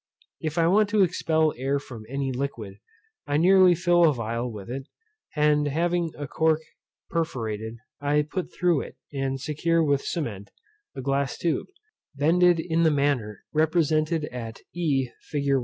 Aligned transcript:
If 0.39 0.57
I 0.57 0.65
want 0.65 0.89
to 0.89 1.03
expel 1.03 1.53
air 1.57 1.77
from 1.77 2.07
any 2.09 2.31
liquid, 2.31 2.79
I 3.27 3.37
nearly 3.37 3.75
fill 3.75 4.09
a 4.09 4.11
phial 4.11 4.51
with 4.51 4.67
it, 4.67 4.87
and 5.35 5.67
having 5.67 6.11
a 6.17 6.27
cork 6.27 6.61
perforated, 7.11 7.77
I 8.01 8.23
put 8.23 8.51
through 8.51 8.81
it, 8.81 8.97
and 9.13 9.39
secure 9.39 9.83
with 9.83 10.01
cement, 10.03 10.49
a 10.95 11.03
glass 11.03 11.37
tube, 11.37 11.67
bended 12.15 12.59
in 12.59 12.81
the 12.81 12.89
manner 12.89 13.43
represented 13.53 14.25
at 14.31 14.61
e 14.73 15.09
fig. 15.29 15.45